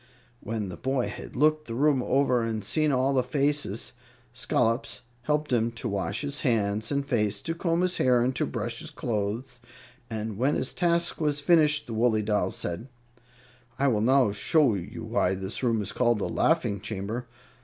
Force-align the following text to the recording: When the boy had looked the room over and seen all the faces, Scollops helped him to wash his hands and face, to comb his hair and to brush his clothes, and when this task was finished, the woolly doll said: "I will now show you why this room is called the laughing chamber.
When 0.39 0.69
the 0.69 0.77
boy 0.77 1.09
had 1.09 1.35
looked 1.35 1.67
the 1.67 1.75
room 1.75 2.01
over 2.01 2.41
and 2.41 2.63
seen 2.65 2.91
all 2.91 3.13
the 3.13 3.21
faces, 3.21 3.93
Scollops 4.33 5.01
helped 5.21 5.53
him 5.53 5.69
to 5.73 5.87
wash 5.87 6.21
his 6.21 6.39
hands 6.39 6.91
and 6.91 7.05
face, 7.05 7.39
to 7.43 7.53
comb 7.53 7.81
his 7.81 7.97
hair 7.97 8.19
and 8.23 8.35
to 8.35 8.47
brush 8.47 8.79
his 8.79 8.89
clothes, 8.89 9.59
and 10.09 10.39
when 10.39 10.55
this 10.55 10.73
task 10.73 11.21
was 11.21 11.39
finished, 11.39 11.85
the 11.85 11.93
woolly 11.93 12.23
doll 12.23 12.49
said: 12.49 12.87
"I 13.77 13.89
will 13.89 14.01
now 14.01 14.31
show 14.31 14.73
you 14.73 15.03
why 15.03 15.35
this 15.35 15.61
room 15.61 15.83
is 15.83 15.91
called 15.91 16.17
the 16.17 16.27
laughing 16.27 16.81
chamber. 16.81 17.27